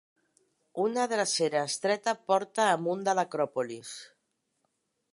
Una 0.83 1.03
drecera 1.11 1.61
estreta 1.73 2.15
porta 2.31 2.67
amunt 2.79 3.07
de 3.11 3.17
l'acròpolis. 3.21 3.97